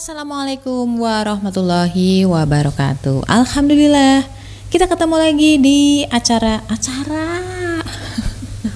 Assalamualaikum 0.00 1.04
warahmatullahi 1.04 2.24
wabarakatuh. 2.24 3.28
Alhamdulillah, 3.28 4.24
kita 4.72 4.88
ketemu 4.88 5.16
lagi 5.20 5.60
di 5.60 5.80
acara-acara. 6.08 7.44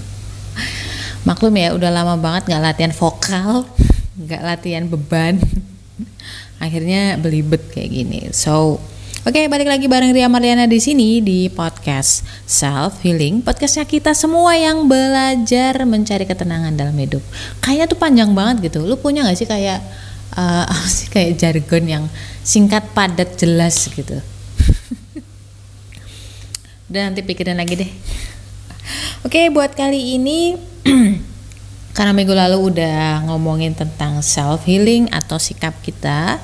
Maklum 1.32 1.56
ya, 1.56 1.72
udah 1.72 1.88
lama 1.88 2.20
banget 2.20 2.52
nggak 2.52 2.60
latihan 2.68 2.92
vokal, 2.92 3.64
nggak 4.20 4.42
latihan 4.44 4.84
beban. 4.84 5.40
Akhirnya 6.64 7.16
belibet 7.16 7.72
kayak 7.72 7.88
gini. 7.88 8.28
So, 8.36 8.84
Oke, 9.24 9.48
balik 9.48 9.72
lagi 9.72 9.88
bareng 9.88 10.12
Ria 10.12 10.28
Marliana 10.28 10.68
di 10.68 10.76
sini 10.76 11.24
di 11.24 11.48
podcast 11.48 12.20
Self 12.44 13.00
Healing, 13.00 13.40
podcastnya 13.40 13.88
kita 13.88 14.12
semua 14.12 14.52
yang 14.60 14.84
belajar 14.84 15.88
mencari 15.88 16.28
ketenangan 16.28 16.76
dalam 16.76 16.92
hidup. 17.00 17.24
Kayaknya 17.64 17.86
tuh 17.88 17.96
panjang 17.96 18.36
banget 18.36 18.68
gitu. 18.68 18.84
Lu 18.84 19.00
punya 19.00 19.24
gak 19.24 19.40
sih 19.40 19.48
kayak 19.48 19.80
uh, 20.36 20.64
apa 20.72 20.88
sih 20.90 21.08
kayak 21.10 21.38
jargon 21.38 21.84
yang 21.86 22.04
singkat, 22.44 22.84
padat, 22.92 23.36
jelas 23.38 23.88
gitu. 23.90 24.14
Dan 26.92 27.12
nanti 27.12 27.22
pikirin 27.24 27.58
lagi 27.58 27.76
deh. 27.80 27.90
Oke, 29.24 29.48
buat 29.48 29.72
kali 29.72 30.20
ini 30.20 30.60
karena 31.96 32.12
minggu 32.12 32.36
lalu 32.36 32.74
udah 32.74 33.24
ngomongin 33.30 33.72
tentang 33.72 34.20
self 34.20 34.68
healing 34.68 35.08
atau 35.08 35.40
sikap 35.40 35.72
kita. 35.80 36.36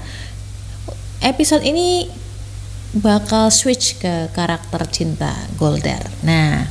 Episode 1.20 1.68
ini 1.68 2.08
bakal 2.96 3.52
switch 3.52 4.00
ke 4.00 4.32
karakter 4.32 4.88
cinta 4.88 5.36
Golder. 5.60 6.00
Nah, 6.24 6.64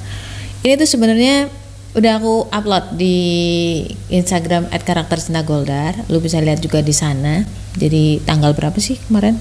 ini 0.65 0.73
tuh 0.75 0.89
sebenarnya 0.89 1.47
udah 1.97 2.21
aku 2.21 2.49
upload 2.53 2.99
di 2.99 3.17
Instagram 4.13 4.69
at 4.69 4.85
karakter 4.85 5.17
Goldar. 5.41 5.97
Lu 6.11 6.21
bisa 6.21 6.37
lihat 6.43 6.61
juga 6.61 6.85
di 6.85 6.93
sana. 6.93 7.45
Jadi 7.77 8.21
tanggal 8.25 8.53
berapa 8.53 8.75
sih 8.77 8.97
kemarin? 9.09 9.37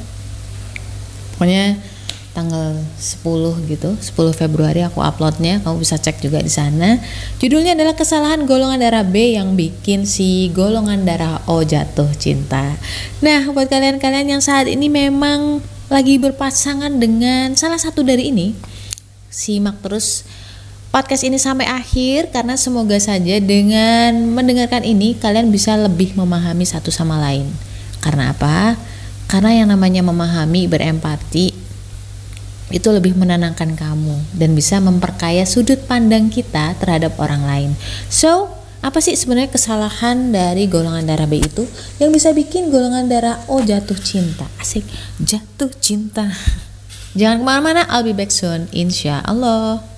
Pokoknya 1.37 1.77
tanggal 2.37 2.79
10 3.02 3.66
gitu 3.66 3.99
10 3.99 4.15
Februari 4.30 4.87
aku 4.87 5.02
uploadnya 5.02 5.59
kamu 5.59 5.82
bisa 5.82 5.99
cek 5.99 6.23
juga 6.23 6.38
di 6.38 6.46
sana 6.46 7.02
judulnya 7.43 7.74
adalah 7.74 7.99
kesalahan 7.99 8.46
golongan 8.46 8.79
darah 8.79 9.02
B 9.02 9.35
yang 9.35 9.59
bikin 9.59 10.07
si 10.07 10.46
golongan 10.54 11.02
darah 11.02 11.43
O 11.51 11.66
jatuh 11.66 12.07
cinta 12.15 12.79
nah 13.19 13.43
buat 13.51 13.66
kalian-kalian 13.66 14.38
yang 14.38 14.43
saat 14.45 14.71
ini 14.71 14.87
memang 14.87 15.59
lagi 15.88 16.21
berpasangan 16.21 17.01
dengan 17.01 17.57
salah 17.57 17.80
satu 17.80 18.04
dari 18.04 18.29
ini, 18.29 18.52
simak 19.32 19.80
terus 19.80 20.29
podcast 20.89 21.25
ini 21.29 21.37
sampai 21.37 21.69
akhir 21.69 22.33
karena 22.33 22.57
semoga 22.57 22.97
saja 22.97 23.39
dengan 23.39 24.33
mendengarkan 24.33 24.85
ini 24.85 25.15
kalian 25.17 25.53
bisa 25.53 25.77
lebih 25.77 26.17
memahami 26.17 26.65
satu 26.65 26.89
sama 26.89 27.21
lain. 27.21 27.49
Karena 28.01 28.33
apa? 28.33 28.79
Karena 29.29 29.53
yang 29.53 29.69
namanya 29.69 30.01
memahami, 30.01 30.65
berempati 30.65 31.69
itu 32.69 32.89
lebih 32.93 33.16
menenangkan 33.16 33.73
kamu 33.77 34.37
dan 34.37 34.53
bisa 34.53 34.77
memperkaya 34.77 35.49
sudut 35.49 35.81
pandang 35.89 36.29
kita 36.29 36.77
terhadap 36.77 37.16
orang 37.16 37.45
lain. 37.45 37.71
So, 38.13 38.53
apa 38.85 39.01
sih 39.01 39.16
sebenarnya 39.16 39.51
kesalahan 39.51 40.31
dari 40.31 40.69
golongan 40.69 41.09
darah 41.09 41.27
B 41.27 41.41
itu 41.43 41.65
yang 41.99 42.13
bisa 42.13 42.31
bikin 42.31 42.69
golongan 42.69 43.09
darah 43.09 43.41
O 43.49 43.65
jatuh 43.65 43.97
cinta? 43.97 44.47
Asik, 44.61 44.85
jatuh 45.21 45.73
cinta. 45.81 46.29
Jangan 47.19 47.41
ke 47.41 47.45
mana-mana, 47.45 47.83
I'll 47.89 48.05
be 48.05 48.13
back 48.13 48.31
soon, 48.31 48.69
insya 48.71 49.25
Allah. 49.25 49.98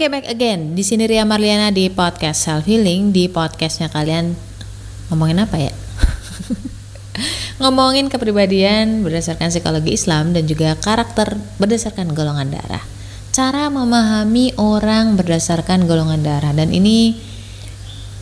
Oke, 0.00 0.08
okay, 0.08 0.16
back 0.16 0.32
again. 0.32 0.72
Di 0.72 0.80
sini 0.80 1.04
Ria 1.04 1.28
Marliana 1.28 1.68
di 1.68 1.92
podcast 1.92 2.48
Self 2.48 2.64
Healing. 2.64 3.12
Di 3.12 3.28
podcastnya 3.28 3.92
kalian 3.92 4.32
ngomongin 5.12 5.44
apa 5.44 5.60
ya? 5.60 5.68
ngomongin 7.60 8.08
kepribadian 8.08 9.04
berdasarkan 9.04 9.52
psikologi 9.52 9.92
Islam 9.92 10.32
dan 10.32 10.48
juga 10.48 10.72
karakter 10.80 11.36
berdasarkan 11.60 12.16
golongan 12.16 12.48
darah. 12.48 12.80
Cara 13.28 13.68
memahami 13.68 14.56
orang 14.56 15.20
berdasarkan 15.20 15.84
golongan 15.84 16.24
darah 16.24 16.56
dan 16.56 16.72
ini 16.72 17.20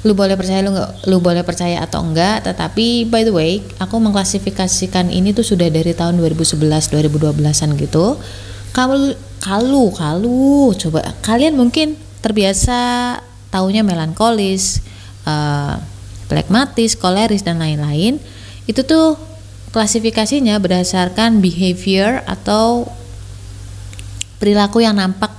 lu 0.02 0.18
boleh 0.18 0.34
percaya 0.34 0.66
lu 0.66 0.74
nggak 0.74 1.06
lu 1.06 1.22
boleh 1.22 1.46
percaya 1.46 1.86
atau 1.86 2.02
enggak 2.02 2.42
tetapi 2.42 3.06
by 3.06 3.22
the 3.22 3.30
way 3.30 3.62
aku 3.78 4.02
mengklasifikasikan 4.02 5.14
ini 5.14 5.30
tuh 5.30 5.46
sudah 5.46 5.70
dari 5.70 5.94
tahun 5.94 6.18
2011 6.18 6.58
2012an 6.58 7.70
gitu 7.78 8.18
kamu 8.74 9.14
kalu 9.38 9.94
kalu 9.94 10.75
coba 10.75 11.15
kalian 11.22 11.54
mungkin 11.54 11.94
terbiasa 12.21 13.15
taunya 13.49 13.87
melankolis 13.87 14.82
uh, 15.25 15.78
koleris 17.00 17.43
dan 17.47 17.62
lain-lain 17.62 18.21
itu 18.69 18.84
tuh 18.84 19.16
klasifikasinya 19.72 20.60
berdasarkan 20.60 21.41
behavior 21.41 22.21
atau 22.28 22.88
perilaku 24.37 24.84
yang 24.84 24.97
nampak 24.97 25.32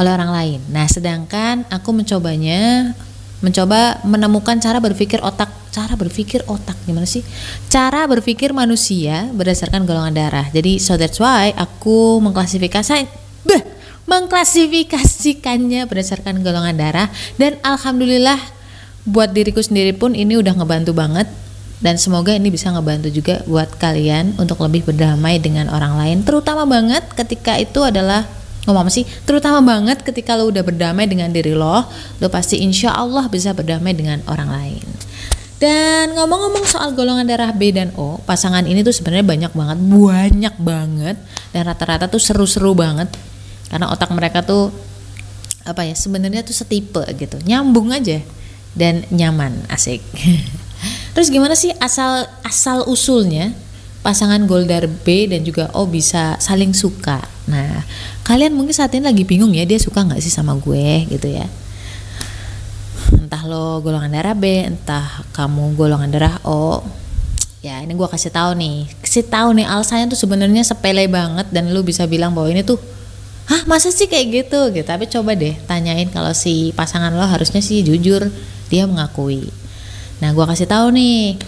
oleh 0.00 0.10
orang 0.16 0.32
lain. 0.32 0.60
Nah, 0.72 0.88
sedangkan 0.88 1.68
aku 1.68 1.92
mencobanya 1.92 2.92
mencoba 3.40 4.00
menemukan 4.04 4.60
cara 4.60 4.80
berpikir 4.80 5.20
otak, 5.24 5.48
cara 5.72 5.96
berpikir 5.96 6.44
otak 6.48 6.76
gimana 6.84 7.08
sih? 7.08 7.24
Cara 7.72 8.04
berpikir 8.04 8.52
manusia 8.52 9.28
berdasarkan 9.32 9.88
golongan 9.88 10.16
darah. 10.16 10.46
Jadi 10.52 10.76
so 10.76 11.00
that's 11.00 11.20
why 11.20 11.52
aku 11.56 12.20
mengklasifikasi 12.20 13.08
beh, 13.44 13.62
mengklasifikasikannya 14.10 15.86
berdasarkan 15.86 16.42
golongan 16.44 16.76
darah 16.76 17.08
dan 17.38 17.56
alhamdulillah 17.62 18.38
buat 19.08 19.32
diriku 19.32 19.64
sendiri 19.64 19.96
pun 19.96 20.12
ini 20.12 20.36
udah 20.36 20.52
ngebantu 20.58 20.92
banget 20.92 21.30
dan 21.80 21.96
semoga 21.96 22.36
ini 22.36 22.52
bisa 22.52 22.68
ngebantu 22.68 23.08
juga 23.08 23.40
buat 23.48 23.72
kalian 23.80 24.36
untuk 24.36 24.60
lebih 24.60 24.84
berdamai 24.84 25.40
dengan 25.40 25.72
orang 25.72 25.96
lain 25.96 26.18
terutama 26.20 26.68
banget 26.68 27.00
ketika 27.16 27.56
itu 27.56 27.80
adalah 27.80 28.28
ngomong 28.68 28.92
sih? 28.92 29.08
Terutama 29.24 29.64
banget 29.64 30.04
ketika 30.04 30.36
lo 30.36 30.52
udah 30.52 30.60
berdamai 30.60 31.08
dengan 31.08 31.32
diri 31.32 31.56
lo 31.56 31.86
lo 32.20 32.26
pasti 32.28 32.60
insya 32.60 32.92
Allah 32.92 33.28
bisa 33.30 33.56
berdamai 33.56 33.96
dengan 33.96 34.20
orang 34.28 34.50
lain. 34.52 34.86
Dan 35.60 36.16
ngomong-ngomong 36.16 36.64
soal 36.64 36.96
golongan 36.96 37.28
darah 37.28 37.52
B 37.52 37.68
dan 37.68 37.92
O 38.00 38.16
pasangan 38.24 38.64
ini 38.64 38.80
tuh 38.80 38.96
sebenarnya 38.96 39.28
banyak 39.28 39.52
banget 39.52 39.78
banyak 39.84 40.54
banget. 40.56 41.16
Dan 41.52 41.68
rata-rata 41.68 42.08
tuh 42.08 42.20
seru-seru 42.20 42.72
banget. 42.72 43.12
Karena 43.68 43.92
otak 43.92 44.08
mereka 44.16 44.40
tuh 44.40 44.72
apa 45.68 45.84
ya 45.84 45.92
sebenarnya 45.92 46.40
tuh 46.40 46.56
setipe 46.56 47.04
gitu. 47.12 47.36
Nyambung 47.44 47.92
aja 47.92 48.24
dan 48.72 49.04
nyaman 49.12 49.68
asik. 49.68 50.00
Terus 51.14 51.28
gimana 51.28 51.52
sih 51.52 51.76
asal 51.76 52.24
asal 52.40 52.88
usulnya 52.88 53.52
pasangan 54.00 54.40
Goldar 54.48 54.88
B 54.88 55.28
dan 55.28 55.44
juga 55.44 55.68
O 55.76 55.84
bisa 55.84 56.36
saling 56.40 56.72
suka? 56.72 57.20
Nah, 57.48 57.84
kalian 58.24 58.56
mungkin 58.56 58.72
saat 58.72 58.92
ini 58.96 59.04
lagi 59.04 59.24
bingung 59.24 59.52
ya 59.52 59.64
dia 59.68 59.76
suka 59.76 60.04
nggak 60.04 60.20
sih 60.20 60.32
sama 60.32 60.56
gue 60.56 61.06
gitu 61.08 61.28
ya? 61.28 61.46
Entah 63.16 63.42
lo 63.44 63.84
golongan 63.84 64.12
darah 64.12 64.36
B, 64.36 64.66
entah 64.66 65.24
kamu 65.36 65.76
golongan 65.76 66.10
darah 66.10 66.36
O. 66.42 66.80
Ya 67.60 67.76
ini 67.84 67.92
gue 67.92 68.08
kasih 68.08 68.32
tahu 68.32 68.56
nih, 68.56 68.88
kasih 69.04 69.28
tahu 69.28 69.52
nih 69.52 69.68
alasannya 69.68 70.08
tuh 70.08 70.16
sebenarnya 70.16 70.64
sepele 70.64 71.04
banget 71.04 71.52
dan 71.52 71.68
lo 71.68 71.84
bisa 71.84 72.08
bilang 72.08 72.32
bahwa 72.32 72.48
ini 72.48 72.64
tuh 72.64 72.80
Hah 73.50 73.66
masa 73.66 73.90
sih 73.90 74.06
kayak 74.06 74.46
gitu 74.46 74.70
gitu 74.70 74.86
Tapi 74.86 75.10
coba 75.10 75.34
deh 75.34 75.58
tanyain 75.66 76.06
kalau 76.06 76.30
si 76.30 76.70
pasangan 76.70 77.10
lo 77.10 77.26
harusnya 77.26 77.58
sih 77.58 77.82
jujur 77.82 78.30
Dia 78.70 78.86
mengakui 78.86 79.50
Nah, 80.20 80.36
gua 80.36 80.44
kasih 80.52 80.68
tahu 80.68 80.92
nih. 80.92 81.40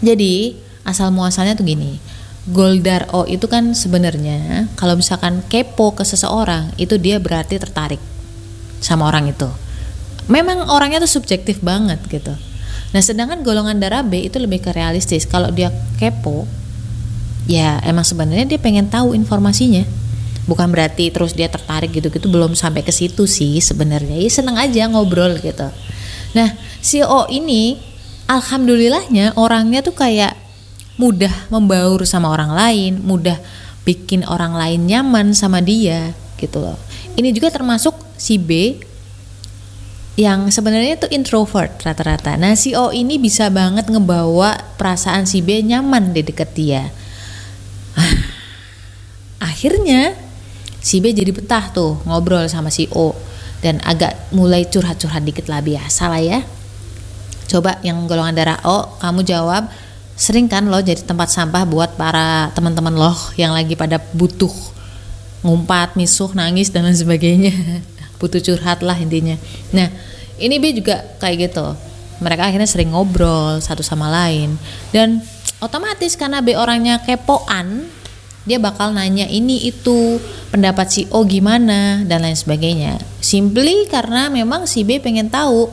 Jadi, 0.00 0.56
asal 0.86 1.10
muasalnya 1.10 1.58
tuh 1.58 1.66
gini. 1.66 1.98
Goldar 2.46 3.10
O 3.10 3.26
itu 3.26 3.50
kan 3.50 3.74
sebenarnya 3.74 4.70
kalau 4.78 4.94
misalkan 4.94 5.42
kepo 5.50 5.98
ke 5.98 6.06
seseorang, 6.06 6.70
itu 6.78 6.94
dia 6.94 7.18
berarti 7.18 7.58
tertarik 7.58 7.98
sama 8.78 9.10
orang 9.10 9.34
itu. 9.34 9.50
Memang 10.30 10.70
orangnya 10.70 11.02
tuh 11.02 11.18
subjektif 11.18 11.58
banget 11.58 11.98
gitu. 12.06 12.30
Nah, 12.94 13.02
sedangkan 13.02 13.42
golongan 13.42 13.82
darah 13.82 14.06
B 14.06 14.30
itu 14.30 14.38
lebih 14.38 14.62
ke 14.62 14.70
realistis. 14.70 15.26
Kalau 15.26 15.50
dia 15.50 15.74
kepo, 15.98 16.46
ya 17.50 17.82
emang 17.82 18.06
sebenarnya 18.06 18.46
dia 18.46 18.60
pengen 18.62 18.86
tahu 18.86 19.14
informasinya. 19.18 20.06
bukan 20.46 20.70
berarti 20.70 21.10
terus 21.10 21.34
dia 21.34 21.50
tertarik 21.50 21.90
gitu-gitu 21.90 22.30
belum 22.30 22.54
sampai 22.54 22.86
ke 22.86 22.94
situ 22.94 23.26
sih 23.26 23.58
sebenarnya 23.58 24.14
ya 24.14 24.30
seneng 24.30 24.54
aja 24.54 24.86
ngobrol 24.86 25.34
gitu 25.42 25.66
nah 26.38 26.54
si 26.78 27.02
O 27.02 27.26
ini 27.26 27.82
alhamdulillahnya 28.30 29.34
orangnya 29.34 29.82
tuh 29.82 29.98
kayak 29.98 30.38
mudah 30.96 31.32
membaur 31.52 32.04
sama 32.08 32.32
orang 32.32 32.52
lain 32.52 32.92
mudah 33.04 33.36
bikin 33.84 34.26
orang 34.26 34.56
lain 34.56 34.88
nyaman 34.88 35.36
sama 35.36 35.60
dia 35.60 36.16
gitu 36.40 36.60
loh 36.60 36.76
ini 37.16 37.32
juga 37.32 37.48
termasuk 37.48 37.96
si 38.16 38.36
B 38.36 38.76
yang 40.16 40.48
sebenarnya 40.48 40.96
itu 40.96 41.08
introvert 41.12 41.76
rata-rata. 41.84 42.40
Nah 42.40 42.56
si 42.56 42.72
O 42.72 42.88
ini 42.88 43.20
bisa 43.20 43.52
banget 43.52 43.92
ngebawa 43.92 44.56
perasaan 44.80 45.28
si 45.28 45.44
B 45.44 45.60
nyaman 45.60 46.16
di 46.16 46.24
deket 46.24 46.56
dia. 46.56 46.88
Akhirnya 49.48 50.16
si 50.80 51.04
B 51.04 51.12
jadi 51.12 51.36
betah 51.36 51.68
tuh 51.68 52.00
ngobrol 52.08 52.48
sama 52.48 52.72
si 52.72 52.88
O 52.96 53.12
dan 53.60 53.76
agak 53.84 54.16
mulai 54.32 54.64
curhat-curhat 54.64 55.20
dikit 55.20 55.52
lah 55.52 55.60
biasa 55.60 56.08
lah 56.08 56.20
ya. 56.24 56.40
Coba 57.46 57.78
yang 57.84 58.08
golongan 58.08 58.34
darah 58.34 58.58
O, 58.66 58.96
kamu 58.98 59.22
jawab 59.22 59.68
sering 60.16 60.48
kan 60.48 60.64
lo 60.66 60.80
jadi 60.80 61.04
tempat 61.04 61.28
sampah 61.28 61.68
buat 61.68 61.94
para 61.94 62.48
teman-teman 62.56 62.96
lo 62.96 63.12
yang 63.36 63.52
lagi 63.52 63.76
pada 63.76 64.00
butuh 64.16 64.52
ngumpat, 65.44 65.94
misuh, 65.94 66.32
nangis 66.32 66.72
dan 66.72 66.88
lain 66.88 66.96
sebagainya. 66.96 67.54
butuh 68.20 68.40
curhat 68.40 68.80
lah 68.80 68.96
intinya. 68.96 69.36
Nah, 69.70 69.92
ini 70.40 70.56
B 70.56 70.72
juga 70.72 71.04
kayak 71.20 71.52
gitu. 71.52 71.66
Mereka 72.16 72.48
akhirnya 72.48 72.64
sering 72.64 72.96
ngobrol 72.96 73.60
satu 73.60 73.84
sama 73.84 74.08
lain 74.08 74.56
dan 74.88 75.20
otomatis 75.60 76.16
karena 76.16 76.40
B 76.40 76.56
orangnya 76.56 76.96
kepoan, 77.04 77.92
dia 78.48 78.56
bakal 78.56 78.96
nanya 78.96 79.28
ini 79.28 79.68
itu 79.68 80.16
pendapat 80.48 80.88
si 80.88 81.02
O 81.12 81.28
gimana 81.28 82.08
dan 82.08 82.24
lain 82.24 82.36
sebagainya. 82.36 82.96
Simply 83.20 83.84
karena 83.92 84.32
memang 84.32 84.64
si 84.64 84.80
B 84.80 84.96
pengen 84.96 85.28
tahu 85.28 85.68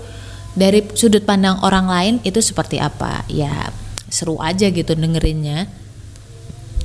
dari 0.54 0.84
sudut 0.92 1.24
pandang 1.24 1.63
orang 1.63 1.88
lain 1.88 2.13
itu 2.28 2.44
seperti 2.44 2.75
apa. 2.84 3.24
Ya 3.31 3.72
seru 4.13 4.38
aja 4.38 4.69
gitu 4.69 4.94
dengerinnya. 4.94 5.65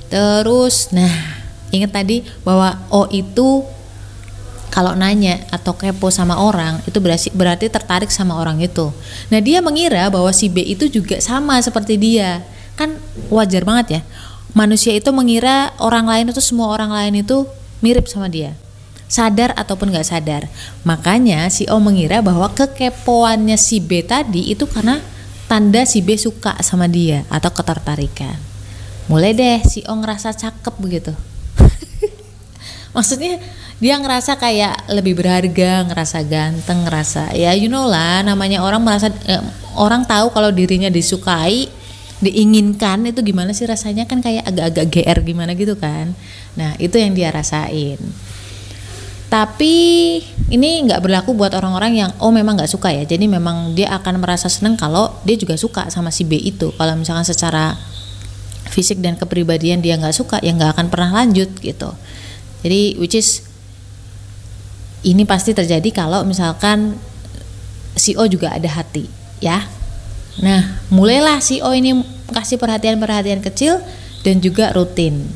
Terus, 0.09 0.89
nah 0.97 1.13
ingat 1.69 1.93
tadi 1.93 2.25
bahwa 2.41 2.81
O 2.89 3.05
itu 3.13 3.69
kalau 4.73 4.97
nanya 4.97 5.45
atau 5.53 5.77
kepo 5.77 6.09
sama 6.09 6.41
orang 6.41 6.81
itu 6.89 6.97
berarti 6.97 7.29
berarti 7.37 7.67
tertarik 7.69 8.09
sama 8.09 8.41
orang 8.41 8.65
itu. 8.65 8.89
Nah 9.29 9.41
dia 9.45 9.61
mengira 9.61 10.09
bahwa 10.09 10.33
si 10.33 10.49
B 10.49 10.65
itu 10.65 10.89
juga 10.89 11.21
sama 11.21 11.61
seperti 11.61 12.01
dia. 12.01 12.41
Kan 12.79 12.97
wajar 13.29 13.69
banget 13.69 14.01
ya. 14.01 14.03
Manusia 14.57 14.97
itu 14.97 15.13
mengira 15.13 15.77
orang 15.77 16.09
lain 16.09 16.33
itu 16.33 16.41
semua 16.41 16.73
orang 16.73 16.89
lain 16.89 17.21
itu 17.21 17.45
mirip 17.85 18.09
sama 18.09 18.33
dia. 18.33 18.57
Sadar 19.09 19.53
ataupun 19.57 19.93
nggak 19.93 20.09
sadar. 20.09 20.49
Makanya 20.85 21.49
si 21.53 21.69
O 21.69 21.81
mengira 21.81 22.25
bahwa 22.25 22.49
kekepoannya 22.53 23.57
si 23.61 23.81
B 23.81 24.01
tadi 24.05 24.53
itu 24.53 24.65
karena 24.69 25.01
tanda 25.49 25.83
si 25.89 26.05
B 26.05 26.15
suka 26.21 26.55
sama 26.61 26.87
dia 26.87 27.25
atau 27.33 27.49
ketertarikan. 27.49 28.37
Mulai 29.09 29.33
deh 29.33 29.59
si 29.65 29.81
O 29.89 29.97
ngerasa 29.97 30.37
cakep 30.37 30.75
begitu. 30.77 31.17
Maksudnya 32.97 33.41
dia 33.81 33.95
ngerasa 33.97 34.37
kayak 34.37 34.93
lebih 34.93 35.17
berharga, 35.17 35.89
ngerasa 35.89 36.21
ganteng, 36.29 36.85
ngerasa 36.85 37.33
ya 37.33 37.57
you 37.57 37.73
know 37.73 37.89
lah 37.89 38.21
namanya 38.21 38.61
orang 38.61 38.85
merasa 38.85 39.09
eh, 39.09 39.41
orang 39.81 40.05
tahu 40.05 40.29
kalau 40.37 40.53
dirinya 40.53 40.93
disukai, 40.93 41.73
diinginkan 42.21 43.09
itu 43.09 43.25
gimana 43.25 43.57
sih 43.57 43.65
rasanya 43.65 44.05
kan 44.05 44.21
kayak 44.21 44.45
agak-agak 44.45 44.87
GR 44.93 45.19
gimana 45.25 45.57
gitu 45.57 45.79
kan. 45.81 46.13
Nah, 46.59 46.75
itu 46.77 46.99
yang 46.99 47.15
dia 47.15 47.31
rasain. 47.31 47.97
Tapi 49.29 49.75
ini 50.49 50.89
nggak 50.89 51.05
berlaku 51.05 51.37
buat 51.37 51.53
orang-orang 51.53 52.01
yang 52.01 52.11
oh 52.25 52.33
memang 52.33 52.57
nggak 52.57 52.73
suka 52.73 52.89
ya. 52.89 53.05
Jadi 53.05 53.29
memang 53.29 53.77
dia 53.77 53.93
akan 53.93 54.25
merasa 54.25 54.49
seneng 54.49 54.81
kalau 54.81 55.13
dia 55.29 55.37
juga 55.37 55.61
suka 55.61 55.93
sama 55.93 56.09
si 56.09 56.25
B 56.25 56.41
itu. 56.41 56.73
Kalau 56.77 56.97
misalkan 56.97 57.29
secara 57.29 57.77
fisik 58.73 59.05
dan 59.05 59.21
kepribadian 59.21 59.85
dia 59.85 60.01
nggak 60.01 60.17
suka 60.17 60.41
ya 60.41 60.57
nggak 60.57 60.77
akan 60.81 60.87
pernah 60.89 61.13
lanjut 61.13 61.53
gitu. 61.61 61.93
Jadi 62.65 62.97
which 62.97 63.17
is 63.17 63.49
ini 65.07 65.23
pasti 65.23 65.55
terjadi 65.55 65.87
kalau 65.95 66.27
misalkan 66.27 66.99
CEO 67.99 68.27
juga 68.27 68.55
ada 68.55 68.67
hati 68.71 69.07
ya 69.39 69.67
nah 70.39 70.79
mulailah 70.91 71.43
CEO 71.43 71.71
ini 71.75 71.99
kasih 72.31 72.63
perhatian-perhatian 72.63 73.43
kecil 73.43 73.83
dan 74.23 74.39
juga 74.39 74.71
rutin 74.71 75.27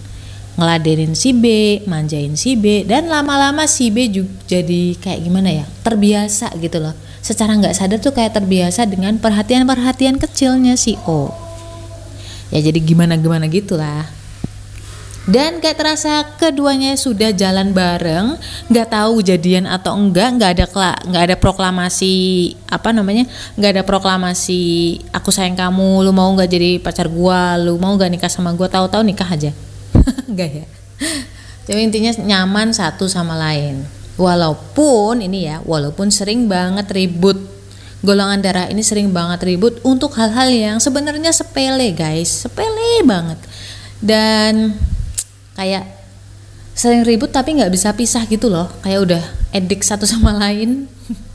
ngeladenin 0.53 1.17
si 1.17 1.33
B, 1.33 1.45
manjain 1.89 2.37
si 2.37 2.61
B 2.61 2.85
dan 2.85 3.09
lama-lama 3.09 3.65
si 3.65 3.89
B 3.89 4.13
juga 4.13 4.33
jadi 4.45 4.97
kayak 5.01 5.21
gimana 5.25 5.49
ya 5.49 5.65
terbiasa 5.81 6.53
gitu 6.61 6.79
loh. 6.81 6.93
Secara 7.23 7.57
nggak 7.57 7.75
sadar 7.79 7.99
tuh 8.03 8.13
kayak 8.13 8.37
terbiasa 8.37 8.85
dengan 8.85 9.17
perhatian-perhatian 9.17 10.21
kecilnya 10.21 10.77
si 10.77 10.99
O. 11.09 11.33
Ya 12.53 12.61
jadi 12.61 12.77
gimana-gimana 12.83 13.49
gitulah. 13.49 14.05
Dan 15.23 15.63
gak 15.63 15.79
terasa 15.79 16.35
keduanya 16.35 16.99
sudah 16.99 17.31
jalan 17.31 17.71
bareng 17.71 18.35
nggak 18.67 18.91
tahu 18.91 19.23
jadian 19.23 19.71
atau 19.71 19.95
enggak 19.95 20.35
nggak 20.35 20.51
ada 20.59 20.67
nggak 20.99 21.25
ada 21.31 21.37
proklamasi 21.39 22.15
apa 22.67 22.91
namanya 22.91 23.31
nggak 23.55 23.71
ada 23.79 23.83
proklamasi 23.87 24.99
aku 25.15 25.31
sayang 25.31 25.55
kamu 25.55 26.03
lu 26.03 26.11
mau 26.11 26.27
nggak 26.35 26.51
jadi 26.51 26.71
pacar 26.83 27.07
gua 27.07 27.55
lu 27.55 27.79
mau 27.79 27.95
nggak 27.95 28.19
nikah 28.19 28.27
sama 28.27 28.51
gua 28.51 28.67
tahu-tahu 28.67 29.07
nikah 29.07 29.31
aja 29.31 29.55
enggak 30.31 30.51
ya. 30.63 30.67
Jadi 31.67 31.81
intinya 31.83 32.13
nyaman 32.19 32.75
satu 32.75 33.07
sama 33.07 33.39
lain. 33.39 33.87
Walaupun 34.19 35.25
ini 35.25 35.49
ya 35.49 35.63
walaupun 35.65 36.11
sering 36.13 36.47
banget 36.51 36.91
ribut. 36.93 37.39
Golongan 38.03 38.43
darah 38.43 38.67
ini 38.67 38.83
sering 38.83 39.15
banget 39.15 39.47
ribut 39.47 39.79
untuk 39.87 40.11
hal-hal 40.19 40.51
yang 40.51 40.77
sebenarnya 40.83 41.31
sepele 41.31 41.95
guys. 41.95 42.47
Sepele 42.47 43.07
banget. 43.07 43.39
Dan 44.03 44.75
kayak 45.55 45.87
sering 46.75 47.07
ribut 47.07 47.31
tapi 47.31 47.55
nggak 47.55 47.71
bisa 47.71 47.95
pisah 47.95 48.27
gitu 48.27 48.51
loh. 48.51 48.67
Kayak 48.83 49.01
udah 49.07 49.23
edik 49.55 49.87
satu 49.87 50.03
sama 50.03 50.35
lain. 50.35 50.91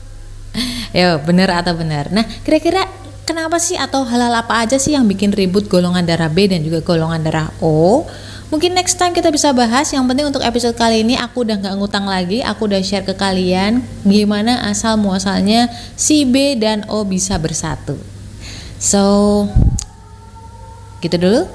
Ya 0.96 1.20
bener 1.20 1.52
atau 1.52 1.76
benar 1.76 2.08
nah 2.08 2.24
kira-kira 2.42 2.88
kenapa 3.28 3.60
sih 3.60 3.76
atau 3.76 4.08
hal-hal 4.08 4.32
apa 4.32 4.64
aja 4.64 4.80
sih 4.80 4.96
yang 4.96 5.04
bikin 5.04 5.36
ribut 5.36 5.68
golongan 5.68 6.00
darah 6.00 6.32
B 6.32 6.48
dan 6.48 6.64
juga 6.64 6.80
golongan 6.80 7.20
darah 7.20 7.48
O 7.60 8.08
mungkin 8.48 8.76
next 8.76 8.96
time 8.96 9.16
kita 9.16 9.32
bisa 9.32 9.52
bahas. 9.56 9.88
Yang 9.92 10.04
penting 10.08 10.26
untuk 10.28 10.42
episode 10.44 10.76
kali 10.76 11.06
ini 11.06 11.14
aku 11.16 11.46
udah 11.46 11.56
nggak 11.56 11.74
ngutang 11.78 12.04
lagi. 12.08 12.44
Aku 12.44 12.68
udah 12.68 12.80
share 12.84 13.04
ke 13.04 13.14
kalian 13.16 13.84
gimana 14.04 14.68
asal 14.68 15.00
muasalnya 15.00 15.70
si 15.96 16.28
B 16.28 16.56
dan 16.56 16.84
O 16.92 17.04
bisa 17.04 17.36
bersatu. 17.40 17.96
So 18.82 19.46
gitu 21.00 21.16
dulu. 21.16 21.46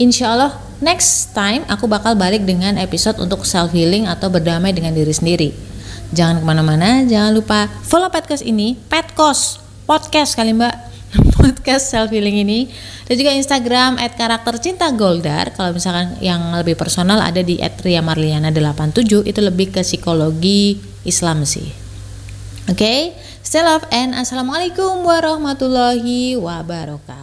Insya 0.00 0.34
Allah 0.34 0.52
Next 0.82 1.30
time 1.30 1.62
aku 1.70 1.86
bakal 1.86 2.18
balik 2.18 2.42
dengan 2.42 2.74
episode 2.74 3.14
untuk 3.22 3.46
self 3.46 3.70
healing 3.70 4.10
atau 4.10 4.26
berdamai 4.26 4.74
dengan 4.74 4.90
diri 4.90 5.14
sendiri. 5.14 5.54
Jangan 6.10 6.42
ke 6.42 6.44
mana-mana, 6.44 7.06
jangan 7.06 7.30
lupa 7.30 7.70
follow 7.86 8.10
podcast 8.10 8.42
ini, 8.42 8.74
Petkos 8.90 9.62
podcast 9.86 10.34
kali 10.34 10.50
mbak, 10.50 10.74
podcast 11.36 11.92
self 11.92 12.08
healing 12.10 12.40
ini 12.40 12.72
dan 13.04 13.14
juga 13.20 13.30
Instagram 13.36 14.00
at 14.00 14.16
karakter 14.16 14.56
cinta 14.58 14.88
Goldar. 14.92 15.52
Kalau 15.52 15.72
misalkan 15.76 16.16
yang 16.24 16.52
lebih 16.56 16.74
personal 16.74 17.20
ada 17.20 17.44
di 17.44 17.60
at 17.60 17.78
Marliana 17.82 18.48
87 18.50 19.28
itu 19.28 19.40
lebih 19.40 19.72
ke 19.74 19.84
psikologi 19.84 20.80
Islam 21.04 21.44
sih. 21.44 21.68
Oke, 22.70 22.78
okay? 22.78 23.00
stay 23.42 23.62
love 23.62 23.82
and 23.90 24.14
assalamualaikum 24.14 25.02
warahmatullahi 25.02 26.38
wabarakatuh. 26.38 27.21